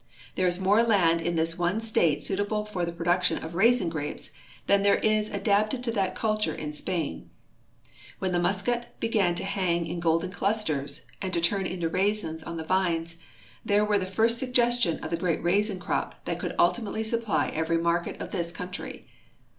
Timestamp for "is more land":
0.47-1.21